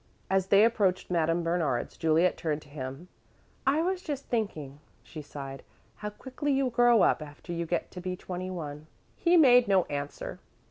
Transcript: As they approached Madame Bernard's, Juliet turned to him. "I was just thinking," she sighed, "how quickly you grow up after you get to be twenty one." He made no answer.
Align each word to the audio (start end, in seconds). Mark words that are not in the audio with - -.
As 0.31 0.47
they 0.47 0.65
approached 0.65 1.11
Madame 1.11 1.43
Bernard's, 1.43 1.95
Juliet 1.95 2.35
turned 2.35 2.63
to 2.63 2.69
him. 2.69 3.07
"I 3.67 3.83
was 3.83 4.01
just 4.01 4.25
thinking," 4.29 4.79
she 5.03 5.21
sighed, 5.21 5.61
"how 5.97 6.09
quickly 6.09 6.51
you 6.51 6.71
grow 6.71 7.03
up 7.03 7.21
after 7.21 7.53
you 7.53 7.67
get 7.67 7.91
to 7.91 8.01
be 8.01 8.15
twenty 8.15 8.49
one." 8.49 8.87
He 9.15 9.37
made 9.37 9.67
no 9.67 9.83
answer. 9.91 10.39